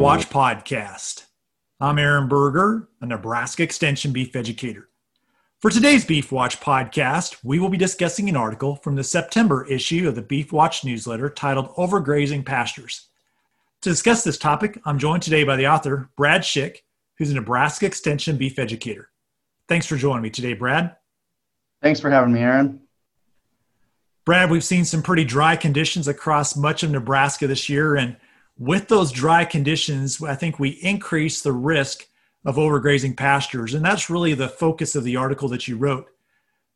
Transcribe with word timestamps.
Watch 0.00 0.30
podcast. 0.30 1.26
I'm 1.78 1.98
Aaron 1.98 2.26
Berger, 2.26 2.88
a 3.02 3.06
Nebraska 3.06 3.62
Extension 3.62 4.14
beef 4.14 4.34
educator. 4.34 4.88
For 5.58 5.70
today's 5.70 6.06
Beef 6.06 6.32
Watch 6.32 6.58
podcast, 6.58 7.36
we 7.44 7.58
will 7.58 7.68
be 7.68 7.76
discussing 7.76 8.26
an 8.30 8.34
article 8.34 8.76
from 8.76 8.96
the 8.96 9.04
September 9.04 9.66
issue 9.66 10.08
of 10.08 10.14
the 10.14 10.22
Beef 10.22 10.54
Watch 10.54 10.86
newsletter 10.86 11.28
titled 11.28 11.74
Overgrazing 11.74 12.46
Pastures. 12.46 13.08
To 13.82 13.90
discuss 13.90 14.24
this 14.24 14.38
topic, 14.38 14.80
I'm 14.86 14.98
joined 14.98 15.22
today 15.22 15.44
by 15.44 15.56
the 15.56 15.66
author, 15.66 16.08
Brad 16.16 16.40
Schick, 16.40 16.78
who's 17.18 17.30
a 17.30 17.34
Nebraska 17.34 17.84
Extension 17.84 18.38
beef 18.38 18.58
educator. 18.58 19.10
Thanks 19.68 19.84
for 19.84 19.96
joining 19.96 20.22
me 20.22 20.30
today, 20.30 20.54
Brad. 20.54 20.96
Thanks 21.82 22.00
for 22.00 22.08
having 22.08 22.32
me, 22.32 22.40
Aaron. 22.40 22.80
Brad, 24.24 24.50
we've 24.50 24.64
seen 24.64 24.86
some 24.86 25.02
pretty 25.02 25.24
dry 25.24 25.56
conditions 25.56 26.08
across 26.08 26.56
much 26.56 26.82
of 26.82 26.90
Nebraska 26.90 27.46
this 27.46 27.68
year. 27.68 27.96
And 27.96 28.16
with 28.60 28.88
those 28.88 29.10
dry 29.10 29.46
conditions, 29.46 30.22
I 30.22 30.34
think 30.34 30.58
we 30.58 30.68
increase 30.68 31.40
the 31.40 31.52
risk 31.52 32.06
of 32.44 32.56
overgrazing 32.56 33.16
pastures. 33.16 33.72
And 33.72 33.82
that's 33.82 34.10
really 34.10 34.34
the 34.34 34.50
focus 34.50 34.94
of 34.94 35.02
the 35.02 35.16
article 35.16 35.48
that 35.48 35.66
you 35.66 35.78
wrote. 35.78 36.06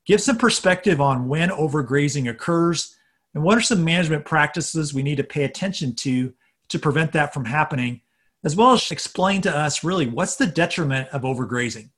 Give 0.07 0.21
some 0.21 0.39
perspective 0.39 0.99
on 0.99 1.29
when 1.29 1.51
overgrazing 1.51 2.29
occurs 2.29 2.97
and 3.35 3.45
what 3.45 3.59
are 3.59 3.63
some 3.63 3.85
management 3.85 4.25
practices 4.25 4.95
we 4.95 5.03
need 5.03 5.17
to 5.17 5.25
pay 5.25 5.45
attention 5.45 5.95
to 5.97 6.33
to 6.71 6.79
prevent 6.79 7.13
that 7.13 7.35
from 7.35 7.45
happening, 7.45 8.01
as 8.43 8.57
well 8.57 8.73
as 8.73 8.91
explain 8.91 9.43
to 9.43 9.55
us 9.55 9.85
really 9.85 10.07
what's 10.07 10.37
the 10.37 10.47
detriment 10.47 11.09
of 11.11 11.23
overgrazing. 11.23 11.91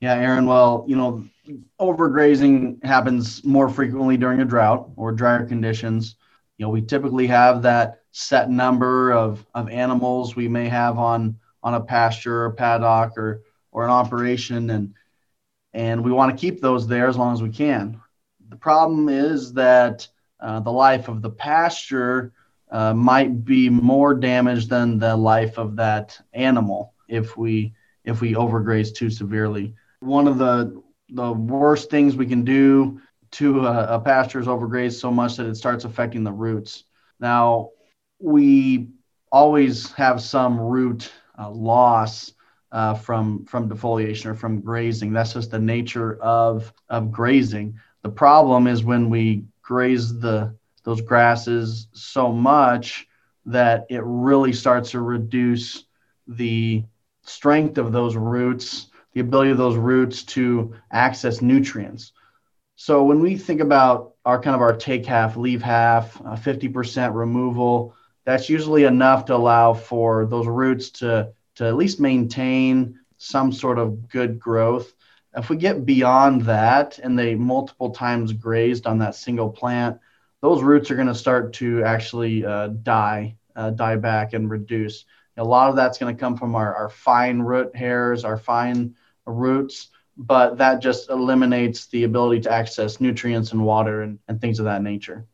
Yeah, 0.00 0.14
Aaron. 0.14 0.46
Well, 0.46 0.84
you 0.86 0.94
know, 0.94 1.24
overgrazing 1.80 2.84
happens 2.84 3.44
more 3.44 3.68
frequently 3.68 4.16
during 4.16 4.40
a 4.40 4.44
drought 4.44 4.90
or 4.94 5.10
drier 5.10 5.44
conditions. 5.46 6.14
You 6.58 6.66
know, 6.66 6.70
we 6.70 6.82
typically 6.82 7.26
have 7.26 7.62
that 7.62 8.03
set 8.16 8.48
number 8.48 9.12
of, 9.12 9.44
of 9.54 9.68
animals 9.68 10.36
we 10.36 10.46
may 10.46 10.68
have 10.68 10.98
on 10.98 11.36
on 11.64 11.74
a 11.74 11.80
pasture 11.80 12.44
or 12.44 12.52
paddock 12.52 13.18
or 13.18 13.42
or 13.72 13.82
an 13.82 13.90
operation 13.90 14.70
and 14.70 14.94
and 15.72 16.04
we 16.04 16.12
want 16.12 16.30
to 16.30 16.40
keep 16.40 16.60
those 16.60 16.86
there 16.86 17.08
as 17.08 17.16
long 17.16 17.34
as 17.34 17.42
we 17.42 17.50
can. 17.50 18.00
The 18.48 18.56
problem 18.56 19.08
is 19.08 19.52
that 19.54 20.06
uh, 20.38 20.60
the 20.60 20.70
life 20.70 21.08
of 21.08 21.22
the 21.22 21.30
pasture 21.30 22.32
uh, 22.70 22.94
might 22.94 23.44
be 23.44 23.68
more 23.68 24.14
damaged 24.14 24.70
than 24.70 24.96
the 24.96 25.16
life 25.16 25.58
of 25.58 25.74
that 25.76 26.16
animal 26.32 26.94
if 27.08 27.36
we 27.36 27.74
if 28.04 28.20
we 28.20 28.34
overgraze 28.34 28.94
too 28.94 29.10
severely. 29.10 29.74
One 29.98 30.28
of 30.28 30.38
the 30.38 30.80
the 31.08 31.32
worst 31.32 31.90
things 31.90 32.14
we 32.14 32.26
can 32.26 32.44
do 32.44 33.00
to 33.32 33.66
a, 33.66 33.96
a 33.96 34.00
pasture 34.00 34.38
is 34.38 34.46
overgraze 34.46 35.00
so 35.00 35.10
much 35.10 35.36
that 35.36 35.46
it 35.46 35.56
starts 35.56 35.84
affecting 35.84 36.22
the 36.22 36.30
roots. 36.30 36.84
Now, 37.18 37.70
we 38.18 38.88
always 39.30 39.92
have 39.92 40.20
some 40.20 40.60
root 40.60 41.12
uh, 41.38 41.50
loss 41.50 42.32
uh, 42.72 42.94
from 42.94 43.44
from 43.44 43.68
defoliation 43.68 44.26
or 44.26 44.34
from 44.34 44.60
grazing. 44.60 45.12
That's 45.12 45.34
just 45.34 45.50
the 45.50 45.58
nature 45.58 46.16
of 46.20 46.72
of 46.88 47.10
grazing. 47.10 47.78
The 48.02 48.10
problem 48.10 48.66
is 48.66 48.84
when 48.84 49.10
we 49.10 49.44
graze 49.62 50.18
the 50.18 50.54
those 50.84 51.00
grasses 51.00 51.88
so 51.92 52.32
much 52.32 53.06
that 53.46 53.86
it 53.90 54.02
really 54.04 54.52
starts 54.52 54.90
to 54.92 55.00
reduce 55.00 55.84
the 56.26 56.84
strength 57.22 57.78
of 57.78 57.92
those 57.92 58.16
roots, 58.16 58.86
the 59.12 59.20
ability 59.20 59.50
of 59.50 59.58
those 59.58 59.76
roots 59.76 60.22
to 60.24 60.74
access 60.90 61.40
nutrients. 61.42 62.12
So 62.76 63.04
when 63.04 63.20
we 63.20 63.36
think 63.36 63.60
about 63.60 64.14
our 64.24 64.40
kind 64.40 64.54
of 64.54 64.62
our 64.62 64.76
take 64.76 65.06
half, 65.06 65.36
leave 65.36 65.62
half, 65.62 66.20
uh, 66.24 66.36
50% 66.36 67.14
removal, 67.14 67.94
that's 68.24 68.48
usually 68.48 68.84
enough 68.84 69.26
to 69.26 69.34
allow 69.34 69.74
for 69.74 70.26
those 70.26 70.46
roots 70.46 70.90
to, 70.90 71.32
to 71.56 71.66
at 71.66 71.76
least 71.76 72.00
maintain 72.00 72.98
some 73.16 73.52
sort 73.52 73.78
of 73.78 74.08
good 74.08 74.38
growth. 74.38 74.92
If 75.36 75.50
we 75.50 75.56
get 75.56 75.84
beyond 75.84 76.42
that 76.42 76.98
and 76.98 77.18
they 77.18 77.34
multiple 77.34 77.90
times 77.90 78.32
grazed 78.32 78.86
on 78.86 78.98
that 78.98 79.14
single 79.14 79.50
plant, 79.50 79.98
those 80.40 80.62
roots 80.62 80.90
are 80.90 80.96
going 80.96 81.08
to 81.08 81.14
start 81.14 81.52
to 81.54 81.82
actually 81.84 82.44
uh, 82.44 82.68
die, 82.68 83.36
uh, 83.56 83.70
die 83.70 83.96
back 83.96 84.32
and 84.32 84.50
reduce. 84.50 85.04
A 85.36 85.44
lot 85.44 85.70
of 85.70 85.76
that's 85.76 85.98
going 85.98 86.14
to 86.14 86.20
come 86.20 86.36
from 86.36 86.54
our, 86.54 86.74
our 86.74 86.88
fine 86.88 87.40
root 87.40 87.74
hairs, 87.74 88.24
our 88.24 88.36
fine 88.36 88.94
roots 89.26 89.88
but 90.16 90.58
that 90.58 90.80
just 90.80 91.10
eliminates 91.10 91.86
the 91.86 92.04
ability 92.04 92.40
to 92.42 92.52
access 92.52 93.00
nutrients 93.00 93.52
and 93.52 93.64
water 93.64 94.02
and, 94.02 94.18
and 94.28 94.40
things 94.40 94.58
of 94.58 94.66
that 94.66 94.82
nature. 94.82 95.26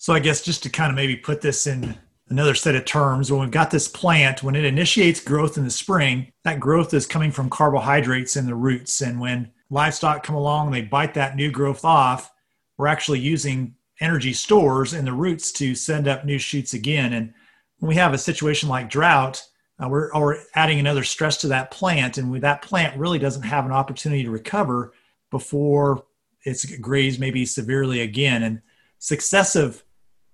So 0.00 0.14
I 0.14 0.20
guess 0.20 0.42
just 0.42 0.62
to 0.62 0.70
kind 0.70 0.90
of 0.90 0.96
maybe 0.96 1.16
put 1.16 1.40
this 1.40 1.66
in 1.66 1.98
another 2.28 2.54
set 2.54 2.76
of 2.76 2.84
terms, 2.84 3.30
when 3.30 3.40
we've 3.40 3.50
got 3.50 3.70
this 3.70 3.88
plant, 3.88 4.44
when 4.44 4.54
it 4.54 4.64
initiates 4.64 5.20
growth 5.20 5.58
in 5.58 5.64
the 5.64 5.70
spring, 5.70 6.32
that 6.44 6.60
growth 6.60 6.94
is 6.94 7.04
coming 7.04 7.32
from 7.32 7.50
carbohydrates 7.50 8.36
in 8.36 8.46
the 8.46 8.54
roots. 8.54 9.00
And 9.00 9.18
when 9.18 9.50
livestock 9.70 10.22
come 10.22 10.36
along, 10.36 10.68
and 10.68 10.76
they 10.76 10.82
bite 10.82 11.14
that 11.14 11.34
new 11.34 11.50
growth 11.50 11.84
off, 11.84 12.30
we're 12.76 12.86
actually 12.86 13.18
using 13.18 13.74
energy 14.00 14.32
stores 14.32 14.94
in 14.94 15.04
the 15.04 15.12
roots 15.12 15.50
to 15.52 15.74
send 15.74 16.06
up 16.06 16.24
new 16.24 16.38
shoots 16.38 16.74
again. 16.74 17.12
And 17.12 17.34
when 17.78 17.88
we 17.88 17.96
have 17.96 18.14
a 18.14 18.18
situation 18.18 18.68
like 18.68 18.88
drought, 18.88 19.42
uh, 19.82 19.88
we're, 19.88 20.10
we're 20.14 20.38
adding 20.54 20.78
another 20.78 21.02
stress 21.02 21.38
to 21.38 21.48
that 21.48 21.72
plant, 21.72 22.18
and 22.18 22.30
we, 22.30 22.38
that 22.38 22.62
plant 22.62 22.96
really 22.96 23.18
doesn't 23.18 23.42
have 23.42 23.66
an 23.66 23.72
opportunity 23.72 24.22
to 24.22 24.30
recover 24.30 24.92
before 25.30 26.04
it's 26.44 26.64
grazed 26.76 27.18
maybe 27.18 27.44
severely 27.44 28.00
again. 28.00 28.44
And 28.44 28.62
successive 29.00 29.82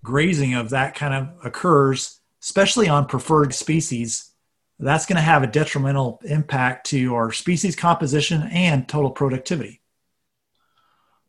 grazing 0.04 0.54
of 0.54 0.70
that 0.70 0.94
kind 0.94 1.14
of 1.14 1.44
occurs, 1.44 2.20
especially 2.42 2.88
on 2.88 3.06
preferred 3.06 3.52
species. 3.52 4.30
That's 4.78 5.06
going 5.06 5.16
to 5.16 5.22
have 5.22 5.42
a 5.42 5.48
detrimental 5.48 6.20
impact 6.24 6.86
to 6.88 7.14
our 7.14 7.32
species 7.32 7.74
composition 7.74 8.42
and 8.52 8.88
total 8.88 9.10
productivity. 9.10 9.80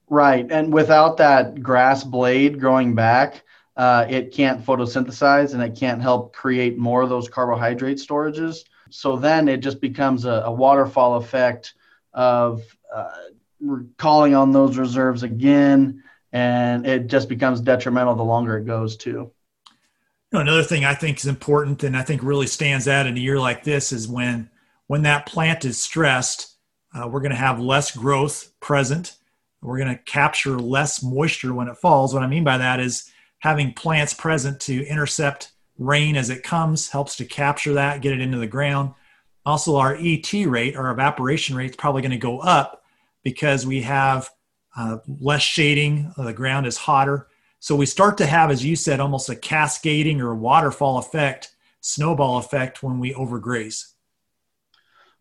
Right. 0.08 0.46
And 0.52 0.72
without 0.72 1.18
that 1.18 1.64
grass 1.64 2.04
blade 2.04 2.60
growing 2.60 2.94
back, 2.94 3.44
uh, 3.78 4.06
it 4.10 4.34
can't 4.34 4.64
photosynthesize 4.64 5.54
and 5.54 5.64
it 5.64 5.76
can't 5.76 6.02
help 6.02 6.34
create 6.34 6.78
more 6.78 7.02
of 7.02 7.10
those 7.10 7.28
carbohydrate 7.28 7.98
storages. 7.98 8.60
So 8.90 9.16
then 9.16 9.48
it 9.48 9.58
just 9.58 9.82
becomes 9.82 10.26
a, 10.26 10.44
a 10.46 10.52
waterfall 10.52 11.16
effect 11.16 11.74
of 12.14 12.62
uh, 12.94 13.10
calling 13.98 14.36
on 14.36 14.52
those 14.52 14.78
reserves 14.78 15.24
again, 15.24 16.04
and 16.36 16.86
it 16.86 17.08
just 17.08 17.30
becomes 17.30 17.62
detrimental 17.62 18.14
the 18.14 18.24
longer 18.24 18.58
it 18.58 18.66
goes 18.66 18.98
too. 18.98 19.32
Another 20.34 20.64
thing 20.64 20.84
I 20.84 20.94
think 20.94 21.18
is 21.18 21.28
important 21.28 21.82
and 21.86 21.96
I 21.96 22.02
think 22.02 22.22
really 22.22 22.46
stands 22.46 22.90
out 22.90 23.08
in 23.08 23.16
a 23.16 23.20
year 23.22 23.40
like 23.40 23.64
this 23.64 23.94
is 23.94 24.06
when 24.06 24.50
when 24.88 25.04
that 25.04 25.26
plant 25.28 25.64
is 25.64 25.82
stressed, 25.82 26.58
uh, 26.94 27.08
we're 27.08 27.22
going 27.22 27.32
to 27.32 27.38
have 27.38 27.62
less 27.62 27.96
growth 27.96 28.52
present. 28.60 29.16
We're 29.62 29.78
going 29.78 29.96
to 29.96 30.04
capture 30.04 30.60
less 30.60 31.02
moisture 31.02 31.54
when 31.54 31.70
it 31.70 31.78
falls. 31.78 32.14
What 32.14 32.22
I 32.22 32.28
mean 32.28 32.44
by 32.44 32.58
that 32.58 32.82
is 32.82 33.10
having 33.40 33.72
plants 33.74 34.14
present 34.14 34.60
to 34.62 34.86
intercept 34.86 35.54
rain 35.80 36.18
as 36.18 36.30
it 36.30 36.44
comes 36.44 36.90
helps 36.90 37.16
to 37.16 37.26
capture 37.26 37.74
that, 37.76 38.02
get 38.02 38.12
it 38.12 38.20
into 38.20 38.40
the 38.40 38.46
ground. 38.46 38.94
Also, 39.46 39.78
our 39.78 39.96
ET 39.96 40.32
rate, 40.34 40.76
our 40.76 40.92
evaporation 40.92 41.56
rate, 41.56 41.70
is 41.70 41.76
probably 41.78 42.02
going 42.02 42.12
to 42.12 42.18
go 42.18 42.40
up 42.40 42.84
because 43.24 43.66
we 43.66 43.82
have 43.84 44.30
uh, 44.76 44.98
less 45.20 45.42
shading. 45.42 46.14
The 46.18 46.34
ground 46.34 46.68
is 46.68 46.78
hotter. 46.78 47.28
So 47.60 47.76
we 47.76 47.86
start 47.86 48.18
to 48.20 48.26
have, 48.26 48.52
as 48.52 48.64
you 48.64 48.76
said, 48.76 49.00
almost 49.00 49.30
a 49.30 49.36
cascading 49.36 50.22
or 50.22 50.36
waterfall 50.36 51.00
effect, 51.00 51.56
snowball 51.82 52.38
effect 52.38 52.84
when 52.84 53.00
we 53.00 53.14
overgraze. 53.14 53.94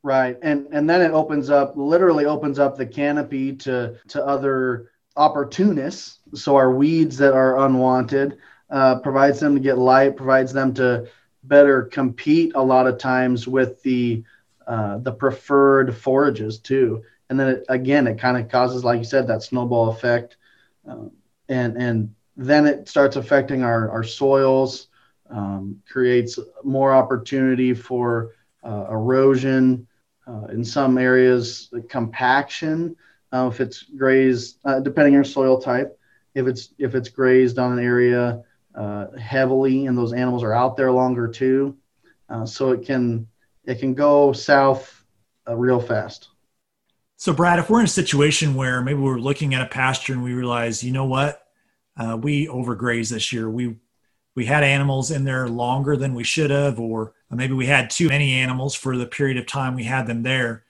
Right, 0.03 0.37
and 0.43 0.67
and 0.71 0.89
then 0.89 1.01
it 1.01 1.13
opens 1.13 1.49
up, 1.49 1.73
literally 1.77 2.27
opens 2.27 2.59
up 2.59 2.77
the 2.77 2.85
canopy 2.85 3.57
to 3.57 3.97
to 4.09 4.23
other 4.27 4.91
opportunists, 5.17 6.19
so 6.35 6.57
our 6.57 6.71
weeds 6.73 7.17
that 7.17 7.33
are 7.33 7.65
unwanted, 7.65 8.37
uh, 8.69 8.99
provides 8.99 9.41
them 9.41 9.55
to 9.55 9.61
get 9.61 9.79
light, 9.79 10.17
provides 10.17 10.53
them 10.53 10.75
to 10.75 11.09
better 11.45 11.85
compete 11.85 12.53
a 12.55 12.63
lot 12.63 12.87
of 12.87 12.99
times 12.99 13.49
with 13.49 13.83
the 13.83 14.23
uh, 14.67 14.99
the 14.99 15.13
preferred 15.13 15.97
forages 15.97 16.59
too. 16.59 17.03
And 17.31 17.39
then 17.39 17.49
it, 17.49 17.65
again, 17.69 18.07
it 18.07 18.19
kind 18.19 18.37
of 18.37 18.49
causes, 18.51 18.85
like 18.85 18.99
you 18.99 19.05
said, 19.05 19.27
that 19.29 19.43
snowball 19.43 19.91
effect, 19.91 20.37
uh, 20.89 21.07
and 21.49 21.77
and 21.77 22.15
then 22.37 22.67
it 22.67 22.89
starts 22.89 23.17
affecting 23.17 23.63
our 23.63 23.91
our 23.91 24.03
soils, 24.03 24.89
um, 25.31 25.81
creates 25.91 26.39
more 26.63 26.93
opportunity 26.93 27.75
for 27.75 28.33
uh, 28.65 28.87
erosion. 28.91 29.87
Uh, 30.27 30.47
in 30.47 30.65
some 30.65 30.97
areas, 30.97 31.71
compaction 31.89 32.97
uh, 33.33 33.49
if 33.53 33.61
it's 33.61 33.83
grazed, 33.83 34.59
uh, 34.65 34.81
depending 34.81 35.17
on 35.17 35.25
soil 35.25 35.61
type, 35.61 35.99
if 36.35 36.47
it's 36.47 36.73
if 36.79 36.95
it's 36.95 37.09
grazed 37.09 37.59
on 37.59 37.77
an 37.79 37.85
area 37.85 38.43
uh, 38.75 39.07
heavily 39.19 39.87
and 39.87 39.97
those 39.99 40.13
animals 40.13 40.43
are 40.43 40.53
out 40.55 40.77
there 40.77 40.93
longer 40.93 41.27
too, 41.27 41.77
uh, 42.29 42.47
so 42.47 42.71
it 42.71 42.85
can 42.85 43.27
it 43.65 43.81
can 43.81 43.95
go 43.95 44.33
south 44.33 45.05
real 45.49 45.81
fast. 45.81 46.29
So, 47.25 47.33
Brad, 47.33 47.59
if 47.59 47.71
we're 47.71 47.81
in 47.81 47.87
a 47.87 47.89
situation 47.89 48.55
where 48.55 48.83
maybe 48.83 48.99
we're 48.99 49.17
looking 49.17 49.55
at 49.55 49.63
a 49.63 49.67
pasture 49.67 50.13
and 50.13 50.23
we 50.23 50.35
realize, 50.35 50.85
you 50.85 50.93
know 50.93 51.07
what, 51.07 51.43
uh, 51.97 52.19
we 52.21 52.49
overgrazed 52.49 53.09
this 53.09 53.33
year, 53.33 53.49
we 53.49 53.77
we 54.37 54.45
had 54.45 54.63
animals 54.63 55.11
in 55.11 55.25
there 55.25 55.49
longer 55.49 55.97
than 55.97 56.13
we 56.13 56.23
should 56.23 56.51
have, 56.51 56.79
or 56.79 57.15
maybe 57.31 57.55
we 57.55 57.65
had 57.65 57.89
too 57.89 58.09
many 58.09 58.35
animals 58.35 58.75
for 58.75 58.99
the 58.99 59.07
period 59.07 59.39
of 59.39 59.47
time 59.47 59.75
we 59.75 59.85
had 59.85 60.07
them 60.07 60.23
there. 60.23 60.65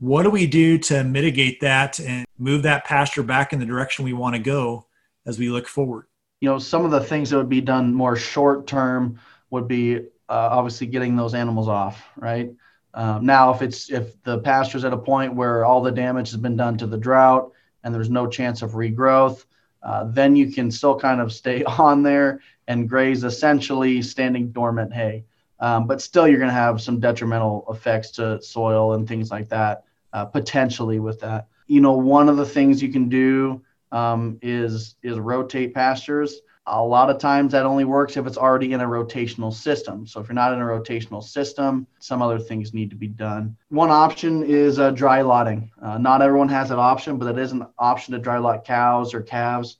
What 0.00 0.24
do 0.24 0.30
we 0.30 0.48
do 0.48 0.78
to 0.78 1.04
mitigate 1.04 1.60
that 1.60 2.00
and 2.00 2.26
move 2.38 2.64
that 2.64 2.84
pasture 2.84 3.22
back 3.22 3.52
in 3.52 3.60
the 3.60 3.64
direction 3.64 4.04
we 4.04 4.14
want 4.14 4.34
to 4.34 4.42
go 4.42 4.86
as 5.26 5.38
we 5.38 5.48
look 5.48 5.68
forward? 5.68 6.06
You 6.40 6.48
know, 6.48 6.58
some 6.58 6.84
of 6.84 6.90
the 6.90 7.04
things 7.04 7.30
that 7.30 7.36
would 7.36 7.48
be 7.48 7.60
done 7.60 7.94
more 7.94 8.16
short 8.16 8.66
term 8.66 9.20
would 9.50 9.68
be 9.68 9.98
uh, 9.98 10.00
obviously 10.28 10.88
getting 10.88 11.14
those 11.14 11.34
animals 11.34 11.68
off, 11.68 12.02
right? 12.16 12.50
Um, 12.94 13.26
now, 13.26 13.52
if 13.52 13.60
it's 13.60 13.90
if 13.90 14.22
the 14.22 14.38
pasture's 14.38 14.84
at 14.84 14.92
a 14.92 14.98
point 14.98 15.34
where 15.34 15.64
all 15.64 15.82
the 15.82 15.90
damage 15.90 16.30
has 16.30 16.40
been 16.40 16.56
done 16.56 16.78
to 16.78 16.86
the 16.86 16.96
drought 16.96 17.52
and 17.82 17.94
there's 17.94 18.10
no 18.10 18.26
chance 18.26 18.62
of 18.62 18.72
regrowth, 18.72 19.44
uh, 19.82 20.04
then 20.04 20.36
you 20.36 20.50
can 20.52 20.70
still 20.70 20.98
kind 20.98 21.20
of 21.20 21.32
stay 21.32 21.64
on 21.78 22.02
there 22.02 22.40
and 22.68 22.88
graze 22.88 23.24
essentially 23.24 24.00
standing 24.00 24.50
dormant 24.50 24.92
hay. 24.92 25.24
Um, 25.60 25.86
but 25.86 26.00
still, 26.00 26.26
you're 26.28 26.38
going 26.38 26.48
to 26.48 26.54
have 26.54 26.80
some 26.80 27.00
detrimental 27.00 27.66
effects 27.68 28.10
to 28.12 28.40
soil 28.42 28.94
and 28.94 29.06
things 29.06 29.30
like 29.30 29.48
that 29.48 29.84
uh, 30.12 30.24
potentially 30.24 31.00
with 31.00 31.20
that. 31.20 31.48
You 31.66 31.80
know, 31.80 31.92
one 31.92 32.28
of 32.28 32.36
the 32.36 32.46
things 32.46 32.82
you 32.82 32.90
can 32.90 33.08
do 33.08 33.62
um, 33.92 34.38
is 34.40 34.94
is 35.02 35.18
rotate 35.18 35.74
pastures. 35.74 36.40
A 36.66 36.82
lot 36.82 37.10
of 37.10 37.18
times 37.18 37.52
that 37.52 37.66
only 37.66 37.84
works 37.84 38.16
if 38.16 38.26
it's 38.26 38.38
already 38.38 38.72
in 38.72 38.80
a 38.80 38.86
rotational 38.86 39.52
system. 39.52 40.06
So 40.06 40.20
if 40.20 40.28
you're 40.28 40.34
not 40.34 40.54
in 40.54 40.60
a 40.60 40.64
rotational 40.64 41.22
system, 41.22 41.86
some 41.98 42.22
other 42.22 42.38
things 42.38 42.72
need 42.72 42.90
to 42.90 42.96
be 42.96 43.08
done. 43.08 43.56
One 43.68 43.90
option 43.90 44.42
is 44.42 44.78
uh, 44.78 44.90
dry 44.90 45.20
lotting. 45.20 45.70
Uh, 45.82 45.98
not 45.98 46.22
everyone 46.22 46.48
has 46.48 46.70
that 46.70 46.78
option, 46.78 47.18
but 47.18 47.28
it 47.28 47.38
is 47.38 47.52
an 47.52 47.66
option 47.78 48.12
to 48.12 48.18
dry 48.18 48.38
lot 48.38 48.64
cows 48.64 49.12
or 49.12 49.20
calves 49.20 49.78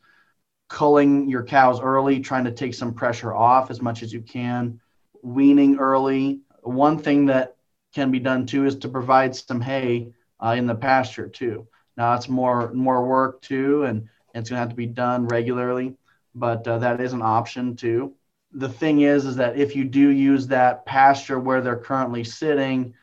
culling 0.68 1.28
your 1.28 1.44
cows 1.44 1.80
early, 1.80 2.20
trying 2.20 2.44
to 2.44 2.50
take 2.50 2.74
some 2.74 2.94
pressure 2.94 3.34
off 3.34 3.70
as 3.70 3.80
much 3.80 4.02
as 4.02 4.12
you 4.12 4.20
can, 4.20 4.80
weaning 5.22 5.78
early. 5.78 6.40
One 6.62 6.98
thing 6.98 7.26
that 7.26 7.56
can 7.94 8.10
be 8.10 8.18
done 8.18 8.46
too 8.46 8.66
is 8.66 8.76
to 8.76 8.88
provide 8.88 9.36
some 9.36 9.60
hay 9.60 10.12
uh, 10.40 10.54
in 10.58 10.66
the 10.66 10.74
pasture 10.74 11.28
too. 11.28 11.68
Now 11.96 12.14
it's 12.14 12.28
more 12.28 12.72
more 12.72 13.06
work 13.06 13.40
too, 13.40 13.84
and 13.84 14.08
it's 14.34 14.50
going 14.50 14.56
to 14.56 14.60
have 14.60 14.70
to 14.70 14.74
be 14.74 14.86
done 14.86 15.28
regularly, 15.28 15.94
but 16.34 16.66
uh, 16.66 16.78
that 16.78 17.00
is 17.00 17.12
an 17.12 17.22
option 17.22 17.76
too. 17.76 18.14
The 18.52 18.68
thing 18.68 19.00
is, 19.00 19.26
is 19.26 19.36
that 19.36 19.58
if 19.58 19.74
you 19.74 19.84
do 19.84 20.08
use 20.10 20.48
that 20.48 20.86
pasture 20.86 21.38
where 21.38 21.60
they're 21.60 21.76
currently 21.76 22.24
sitting 22.24 22.94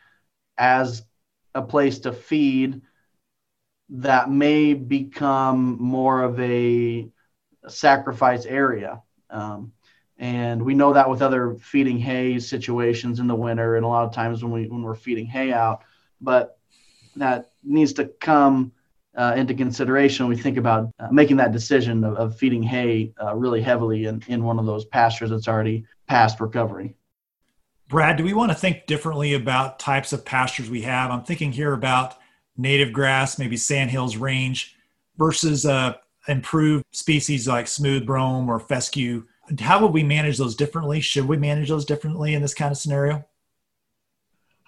as 0.57 1.03
a 1.53 1.61
place 1.61 1.99
to 1.99 2.13
feed, 2.13 2.81
that 3.89 4.29
may 4.29 4.73
become 4.73 5.77
more 5.81 6.23
of 6.23 6.39
a 6.39 7.09
sacrifice 7.67 8.45
area. 8.45 9.01
Um, 9.29 9.73
and 10.17 10.61
we 10.61 10.75
know 10.75 10.93
that 10.93 11.09
with 11.09 11.21
other 11.21 11.55
feeding 11.55 11.97
hay 11.97 12.39
situations 12.39 13.19
in 13.19 13.27
the 13.27 13.35
winter, 13.35 13.75
and 13.75 13.83
a 13.83 13.87
lot 13.87 14.05
of 14.05 14.13
times 14.13 14.43
when 14.43 14.53
we 14.53 14.67
when 14.67 14.83
we're 14.83 14.95
feeding 14.95 15.25
hay 15.25 15.51
out, 15.51 15.83
but 16.21 16.57
that 17.15 17.51
needs 17.63 17.93
to 17.93 18.05
come 18.05 18.71
uh, 19.15 19.33
into 19.35 19.53
consideration 19.53 20.25
when 20.25 20.35
we 20.35 20.41
think 20.41 20.57
about 20.57 20.89
uh, 20.99 21.07
making 21.11 21.37
that 21.37 21.51
decision 21.51 22.03
of, 22.03 22.15
of 22.15 22.37
feeding 22.37 22.63
hay 22.63 23.13
uh, 23.21 23.35
really 23.35 23.61
heavily 23.61 24.05
in, 24.05 24.23
in 24.27 24.43
one 24.43 24.57
of 24.57 24.65
those 24.65 24.85
pastures 24.85 25.29
that's 25.29 25.47
already 25.47 25.85
past 26.07 26.39
recovery. 26.39 26.95
Brad, 27.87 28.15
do 28.15 28.23
we 28.23 28.33
want 28.33 28.51
to 28.51 28.57
think 28.57 28.85
differently 28.85 29.33
about 29.33 29.79
types 29.79 30.13
of 30.13 30.23
pastures 30.23 30.69
we 30.69 30.83
have? 30.83 31.11
I'm 31.11 31.23
thinking 31.23 31.51
here 31.51 31.73
about 31.73 32.15
native 32.55 32.93
grass, 32.93 33.37
maybe 33.37 33.57
sandhills 33.57 34.15
range, 34.15 34.77
versus 35.17 35.65
uh, 35.65 35.95
improved 36.27 36.85
species 36.91 37.47
like 37.47 37.67
smooth 37.67 38.05
brome 38.05 38.49
or 38.49 38.59
fescue. 38.59 39.25
How 39.59 39.81
would 39.81 39.91
we 39.91 40.03
manage 40.03 40.37
those 40.37 40.55
differently? 40.55 41.01
Should 41.01 41.27
we 41.27 41.35
manage 41.35 41.67
those 41.67 41.83
differently 41.83 42.33
in 42.33 42.41
this 42.41 42.53
kind 42.53 42.71
of 42.71 42.77
scenario? 42.77 43.25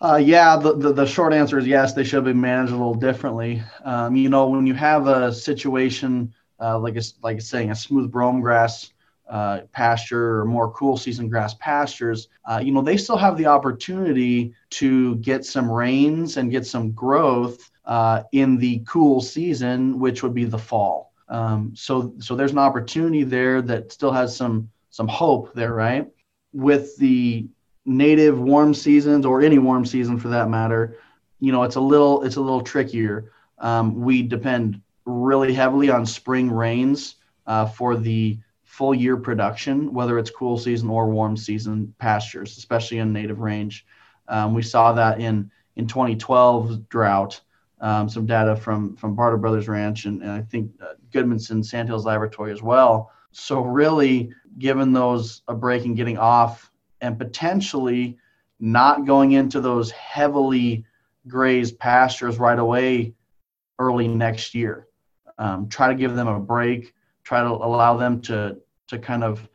Uh, 0.03 0.17
yeah, 0.17 0.57
the, 0.57 0.75
the, 0.75 0.91
the, 0.91 1.05
short 1.05 1.31
answer 1.31 1.57
is 1.57 1.65
yes, 1.65 1.93
they 1.93 2.03
should 2.03 2.25
be 2.25 2.33
managed 2.33 2.73
a 2.73 2.75
little 2.75 2.93
differently. 2.93 3.63
Um, 3.85 4.17
you 4.17 4.27
know, 4.27 4.49
when 4.49 4.67
you 4.67 4.73
have 4.73 5.07
a 5.07 5.31
situation 5.31 6.33
uh, 6.59 6.77
like 6.77 6.97
a, 6.97 7.01
like 7.21 7.41
saying 7.41 7.71
a 7.71 7.75
smooth 7.75 8.11
brome 8.11 8.41
grass 8.41 8.91
uh, 9.29 9.61
pasture 9.71 10.41
or 10.41 10.45
more 10.45 10.69
cool 10.73 10.97
season 10.97 11.29
grass 11.29 11.53
pastures, 11.53 12.27
uh, 12.43 12.61
you 12.61 12.73
know, 12.73 12.81
they 12.81 12.97
still 12.97 13.15
have 13.15 13.37
the 13.37 13.45
opportunity 13.45 14.53
to 14.71 15.15
get 15.17 15.45
some 15.45 15.71
rains 15.71 16.35
and 16.35 16.51
get 16.51 16.67
some 16.67 16.91
growth 16.91 17.71
uh, 17.85 18.23
in 18.33 18.57
the 18.57 18.79
cool 18.85 19.21
season, 19.21 19.97
which 19.99 20.21
would 20.21 20.33
be 20.33 20.43
the 20.43 20.57
fall. 20.57 21.13
Um, 21.29 21.71
so 21.77 22.13
so 22.19 22.35
there's 22.35 22.51
an 22.51 22.57
opportunity 22.57 23.23
there 23.23 23.61
that 23.61 23.93
still 23.93 24.11
has 24.11 24.35
some 24.35 24.69
some 24.89 25.07
hope 25.07 25.53
there, 25.53 25.73
right? 25.73 26.09
With 26.51 26.97
the 26.97 27.47
native 27.85 28.39
warm 28.39 28.73
seasons 28.73 29.25
or 29.25 29.41
any 29.41 29.59
warm 29.59 29.85
season 29.85 30.19
for 30.19 30.29
that 30.29 30.49
matter, 30.49 30.97
you 31.39 31.51
know, 31.51 31.63
it's 31.63 31.75
a 31.75 31.81
little 31.81 32.23
it's 32.23 32.37
a 32.37 32.41
little 32.41 32.61
trickier. 32.61 33.31
Um, 33.59 34.01
we 34.01 34.21
depend 34.23 34.81
really 35.05 35.53
heavily 35.53 35.89
on 35.89 36.05
spring 36.05 36.49
rains 36.49 37.15
uh, 37.45 37.65
for 37.65 37.95
the 37.95 38.39
full 38.63 38.95
year 38.95 39.17
production, 39.17 39.93
whether 39.93 40.17
it's 40.17 40.29
cool 40.29 40.57
season 40.57 40.89
or 40.89 41.09
warm 41.09 41.37
season 41.37 41.93
pastures, 41.99 42.57
especially 42.57 42.99
in 42.99 43.13
native 43.13 43.39
range. 43.39 43.85
Um, 44.27 44.53
we 44.53 44.63
saw 44.63 44.93
that 44.93 45.19
in 45.19 45.51
in 45.75 45.87
2012 45.87 46.89
drought. 46.89 47.41
Um, 47.81 48.07
some 48.07 48.25
data 48.25 48.55
from 48.55 48.95
from 48.95 49.15
Barta 49.17 49.39
Brothers 49.39 49.67
Ranch 49.67 50.05
and, 50.05 50.21
and 50.21 50.31
I 50.31 50.41
think 50.41 50.71
uh, 50.81 50.93
Gudmundsen 51.11 51.65
Sandhills 51.65 52.05
Laboratory 52.05 52.53
as 52.53 52.63
well. 52.63 53.11
So 53.31 53.61
really, 53.61 54.31
giving 54.57 54.93
those 54.93 55.41
a 55.47 55.53
break 55.53 55.85
and 55.85 55.97
getting 55.97 56.17
off 56.17 56.71
and 57.03 57.19
potentially 57.19 58.17
not 58.59 59.05
going 59.05 59.33
into 59.33 59.61
those 59.61 59.91
heavily 59.91 60.85
grazed 61.27 61.77
pastures 61.77 62.39
right 62.39 62.57
away 62.57 63.13
early 63.77 64.07
next 64.07 64.55
year. 64.55 64.87
Um, 65.37 65.67
try 65.67 65.89
to 65.89 65.95
give 65.95 66.15
them 66.15 66.27
a 66.27 66.39
break. 66.39 66.95
Try 67.23 67.41
to 67.41 67.49
allow 67.49 67.97
them 67.97 68.21
to 68.21 68.57
to 68.87 68.97
kind 68.97 69.23
of 69.23 69.47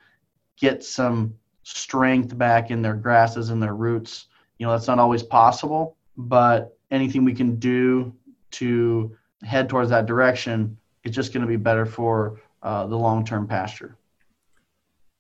get 0.57 0.85
some 0.85 1.35
strength 1.63 2.37
back 2.37 2.71
in 2.71 2.83
their 2.83 2.95
grasses 2.95 3.51
and 3.51 3.63
their 3.63 3.75
roots. 3.75 4.27
You 4.59 4.67
know, 4.67 4.73
that's 4.73 4.89
not 4.89 4.99
always 4.99 5.23
possible, 5.23 5.97
but 6.17 6.77
anything 6.91 7.25
we 7.25 7.35
can 7.35 7.57
do 7.57 8.13
to 8.53 9.17
head 9.43 9.69
towards 9.69 9.91
that 9.91 10.07
direction 10.07 10.77
is 11.05 11.15
just 11.15 11.33
going 11.33 11.43
to 11.43 11.49
be 11.49 11.57
better 11.57 11.87
for 11.87 12.41
uh, 12.63 12.87
the 12.87 12.97
long 12.97 13.25
term 13.25 13.47
pasture. 13.47 13.98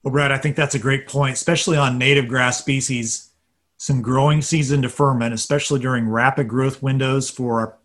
Well, 0.02 0.12
Brad, 0.12 0.32
I 0.32 0.38
think 0.38 0.56
that's 0.56 0.74
a 0.74 0.78
great 0.78 1.08
point, 1.08 1.34
especially 1.34 1.76
on 1.76 1.98
native 1.98 2.28
grass 2.28 2.58
species. 2.58 3.30
Some 3.76 4.02
growing 4.02 4.42
season 4.42 4.80
deferment, 4.80 5.34
especially 5.34 5.80
during 5.80 6.08
rapid 6.08 6.48
growth 6.48 6.82
windows 6.82 7.30
for 7.30 7.60
our 7.60 7.78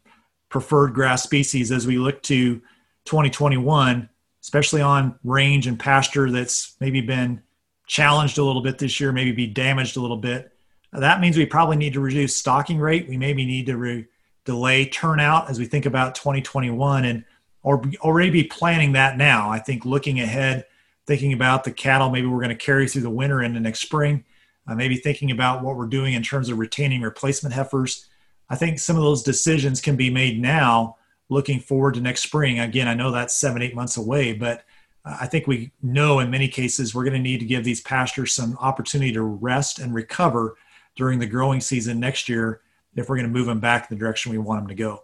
preferred 0.50 0.94
grass 0.94 1.24
species 1.24 1.72
as 1.72 1.88
we 1.88 1.98
look 1.98 2.22
to 2.24 2.62
2021, 3.06 4.10
especially 4.42 4.82
on 4.82 5.20
range 5.24 5.68
and 5.68 5.80
pasture 5.80 6.30
that's 6.30 6.76
maybe 6.80 7.02
been 7.02 7.42
challenged 7.88 8.38
a 8.38 8.44
little 8.44 8.62
bit 8.62 8.78
this 8.78 9.00
year, 9.00 9.12
maybe 9.12 9.32
be 9.32 9.48
damaged 9.48 9.98
a 9.98 10.00
little 10.00 10.18
bit. 10.18 10.52
That 10.94 11.20
means 11.20 11.38
we 11.38 11.46
probably 11.46 11.78
need 11.78 11.94
to 11.94 12.00
reduce 12.00 12.36
stocking 12.36 12.80
rate. 12.80 13.10
We 13.10 13.18
maybe 13.18 13.46
need 13.46 13.66
to 13.66 13.78
re- 13.78 14.06
delay 14.46 14.86
turnout 14.86 15.50
as 15.50 15.60
we 15.60 15.66
think 15.66 15.86
about 15.86 16.16
2021 16.16 17.06
and 17.06 17.26
or 17.64 17.82
already 18.02 18.30
be 18.30 18.44
planning 18.44 18.92
that 18.92 19.18
now. 19.18 19.50
I 19.50 19.60
think 19.60 19.86
looking 19.86 20.20
ahead 20.20 20.66
thinking 21.06 21.34
about 21.34 21.64
the 21.64 21.72
cattle 21.72 22.10
maybe 22.10 22.28
we're 22.28 22.40
going 22.40 22.50
to 22.50 22.56
carry 22.56 22.88
through 22.88 23.02
the 23.02 23.10
winter 23.10 23.48
the 23.48 23.60
next 23.60 23.82
spring, 23.82 24.24
uh, 24.68 24.76
maybe 24.76 24.96
thinking 24.96 25.32
about 25.32 25.64
what 25.64 25.76
we're 25.76 25.86
doing 25.86 26.14
in 26.14 26.24
terms 26.24 26.50
of 26.50 26.58
retaining 26.58 27.02
replacement 27.02 27.54
heifers. 27.54 28.08
I 28.50 28.56
think 28.56 28.80
some 28.80 28.96
of 28.96 29.04
those 29.04 29.24
decisions 29.24 29.82
can 29.82 29.96
be 29.96 30.10
made 30.10 30.40
now 30.42 30.98
looking 31.30 31.60
forward 31.60 31.96
to 31.96 32.02
next 32.02 32.24
spring. 32.24 32.60
Again, 32.60 32.88
I 32.88 32.94
know 32.94 33.12
that's 33.12 33.40
seven, 33.40 33.62
eight 33.62 33.76
months 33.76 33.98
away, 33.98 34.34
but 34.34 34.64
uh, 35.06 35.18
I 35.22 35.28
think 35.28 35.48
we 35.48 35.72
know 35.82 36.20
in 36.20 36.30
many 36.30 36.48
cases 36.48 36.94
we're 36.94 37.04
going 37.04 37.14
to 37.14 37.20
need 37.20 37.40
to 37.40 37.46
give 37.46 37.64
these 37.64 37.82
pastures 37.82 38.34
some 38.34 38.58
opportunity 38.60 39.12
to 39.14 39.22
rest 39.24 39.80
and 39.80 39.94
recover 39.94 40.56
during 40.96 41.20
the 41.20 41.26
growing 41.26 41.60
season 41.60 42.00
next 42.00 42.30
year 42.30 42.62
if 42.96 43.10
we're 43.10 43.16
going 43.16 43.28
to 43.28 43.34
move 43.34 43.48
them 43.48 43.60
back 43.60 43.90
in 43.90 43.98
the 43.98 44.00
direction 44.00 44.32
we 44.32 44.38
want 44.38 44.62
them 44.62 44.68
to 44.68 44.76
go. 44.76 45.04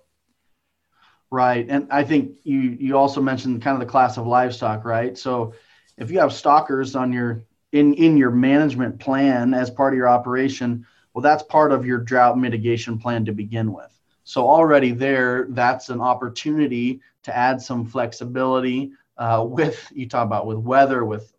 Right. 1.32 1.66
And 1.70 1.88
I 1.92 2.04
think 2.04 2.38
you, 2.44 2.60
you 2.60 2.98
also 2.98 3.22
mentioned 3.22 3.62
kind 3.62 3.76
of 3.76 3.80
the 3.80 3.92
class 3.92 4.18
of 4.18 4.26
livestock, 4.26 4.84
right? 4.84 5.18
So 5.18 5.54
if 6.00 6.10
you 6.10 6.20
have 6.20 6.34
stockers 6.34 6.96
on 6.96 7.14
your 7.14 7.44
in 7.72 7.94
in 7.94 8.18
your 8.18 8.32
management 8.32 9.00
plan 9.00 9.54
as 9.54 9.70
part 9.70 9.94
of 9.94 9.98
your 9.98 10.08
operation 10.08 10.86
well 11.14 11.22
that's 11.22 11.44
part 11.44 11.72
of 11.72 11.86
your 11.86 12.00
drought 12.00 12.38
mitigation 12.38 12.98
plan 12.98 13.26
to 13.26 13.32
begin 13.32 13.72
with. 13.72 14.00
So 14.24 14.48
already 14.48 14.92
there 14.92 15.48
that's 15.50 15.90
an 15.90 16.02
opportunity 16.02 17.02
to 17.24 17.36
add 17.36 17.62
some 17.62 17.86
flexibility 17.86 18.92
uh, 19.18 19.46
with 19.48 19.92
you 19.94 20.08
talk 20.08 20.26
about 20.26 20.48
with 20.48 20.58
weather 20.58 21.06
with 21.06 21.34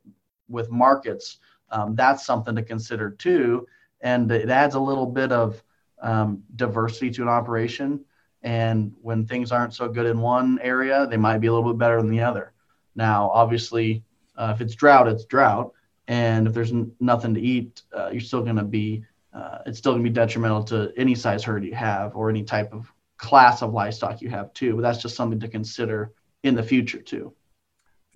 with 0.48 0.70
markets 0.70 1.38
um, 1.70 1.94
that's 1.94 2.26
something 2.26 2.56
to 2.56 2.62
consider 2.62 3.10
too. 3.10 3.66
And 4.00 4.30
it 4.30 4.48
adds 4.48 4.74
a 4.74 4.80
little 4.80 5.06
bit 5.06 5.30
of 5.32 5.62
um, 6.02 6.42
diversity 6.56 7.10
to 7.12 7.22
an 7.22 7.28
operation. 7.28 8.04
And 8.42 8.94
when 9.02 9.26
things 9.26 9.52
aren't 9.52 9.74
so 9.74 9.88
good 9.88 10.06
in 10.06 10.20
one 10.20 10.58
area 10.62 11.06
they 11.06 11.16
might 11.16 11.38
be 11.38 11.46
a 11.46 11.52
little 11.52 11.72
bit 11.72 11.78
better 11.78 12.00
than 12.00 12.10
the 12.10 12.22
other. 12.22 12.52
Now 12.94 13.30
obviously 13.30 14.04
uh, 14.36 14.52
if 14.54 14.60
it's 14.60 14.74
drought, 14.74 15.08
it's 15.08 15.24
drought, 15.24 15.72
and 16.08 16.46
if 16.46 16.54
there's 16.54 16.72
n- 16.72 16.92
nothing 17.00 17.34
to 17.34 17.40
eat, 17.40 17.82
uh, 17.96 18.10
you're 18.10 18.20
still 18.20 18.42
going 18.42 18.56
to 18.56 18.64
be 18.64 19.04
uh, 19.32 19.58
it's 19.66 19.78
still 19.78 19.92
going 19.92 20.02
to 20.02 20.10
be 20.10 20.14
detrimental 20.14 20.64
to 20.64 20.92
any 20.96 21.14
size 21.14 21.44
herd 21.44 21.64
you 21.64 21.74
have 21.74 22.16
or 22.16 22.30
any 22.30 22.42
type 22.42 22.72
of 22.72 22.92
class 23.16 23.62
of 23.62 23.72
livestock 23.72 24.20
you 24.20 24.28
have 24.28 24.52
too. 24.54 24.74
But 24.74 24.82
that's 24.82 25.00
just 25.00 25.14
something 25.14 25.38
to 25.40 25.48
consider 25.48 26.12
in 26.42 26.54
the 26.54 26.62
future 26.62 27.00
too. 27.00 27.32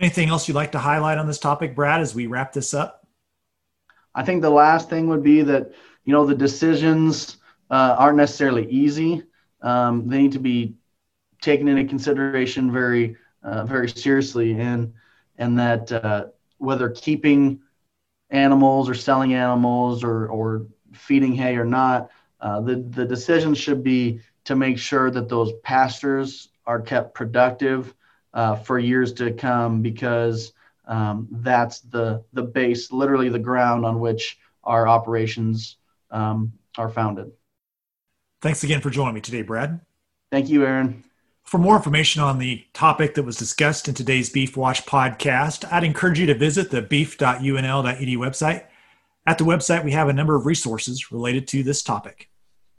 Anything 0.01 0.29
else 0.29 0.49
you'd 0.49 0.55
like 0.55 0.73
to 0.73 0.79
highlight 0.79 1.19
on 1.19 1.27
this 1.27 1.39
topic, 1.39 1.77
Brad, 1.77 2.01
as 2.01 2.15
we 2.15 2.27
wrap 2.27 2.53
this 2.53 2.75
up? 2.75 3.07
I 4.15 4.25
think 4.25 4.43
the 4.43 4.51
last 4.51 4.91
thing 4.91 5.09
would 5.09 5.23
be 5.23 5.43
that 5.43 5.73
you 6.05 6.13
know 6.13 6.27
the 6.27 6.35
decisions 6.35 7.37
uh, 7.71 7.97
aren't 7.99 8.17
necessarily 8.17 8.69
easy. 8.69 9.23
Um, 9.63 10.09
they 10.09 10.19
need 10.19 10.33
to 10.33 10.41
be 10.41 10.75
taken 11.41 11.69
into 11.69 11.85
consideration 11.85 12.73
very 12.73 13.17
uh, 13.43 13.65
very 13.65 13.89
seriously, 13.89 14.59
and 14.59 14.93
and 15.39 15.59
that 15.59 15.91
uh, 15.93 16.27
whether 16.59 16.91
keeping 16.91 17.61
animals 18.31 18.89
or 18.89 18.95
selling 18.95 19.35
animals 19.35 20.03
or 20.05 20.27
or 20.29 20.67
feeding 20.93 21.35
hay 21.35 21.57
or 21.57 21.65
not, 21.65 22.11
uh, 22.41 22.61
the 22.61 22.77
the 22.77 23.05
decision 23.05 23.55
should 23.55 23.83
be 23.83 24.21
to 24.45 24.57
make 24.57 24.79
sure 24.79 25.11
that 25.11 25.29
those 25.29 25.53
pastures 25.63 26.51
are 26.67 26.81
kept 26.81 27.15
productive 27.15 27.95
uh, 28.33 28.57
for 28.57 28.79
years 28.79 29.13
to 29.15 29.33
come 29.33 29.83
because 29.83 30.53
um, 30.87 31.29
that's 31.31 31.81
the 31.81 32.25
the 32.33 32.43
base, 32.43 32.93
literally 32.93 33.29
the 33.29 33.39
ground 33.39 33.85
on 33.85 34.01
which 34.01 34.39
our 34.65 34.87
operations 34.87 35.77
um, 36.11 36.53
are 36.77 36.89
founded. 36.89 37.31
Thanks 38.41 38.63
again 38.63 38.81
for 38.81 38.91
joining 38.91 39.15
me 39.15 39.21
today, 39.21 39.43
Brad. 39.43 39.81
Thank 40.31 40.49
you, 40.49 40.67
Aaron. 40.67 41.05
For 41.45 41.59
more 41.59 41.77
information 41.77 42.23
on 42.23 42.39
the 42.39 42.65
topic 42.73 43.15
that 43.15 43.23
was 43.23 43.37
discussed 43.37 43.87
in 43.87 43.95
today's 43.95 44.31
Beef 44.31 44.57
Watch 44.57 44.87
podcast, 44.87 45.71
I'd 45.71 45.85
encourage 45.85 46.19
you 46.19 46.27
to 46.27 46.35
visit 46.35 46.71
the 46.71 46.81
beef.unl.edu 46.81 48.17
website. 48.17 48.65
At 49.27 49.37
the 49.37 49.45
website, 49.45 49.85
we 49.85 49.93
have 49.93 50.09
a 50.09 50.15
number 50.15 50.35
of 50.35 50.47
resources 50.47 51.13
related 51.13 51.47
to 51.49 51.63
this 51.63 51.83
topic. 51.83 52.31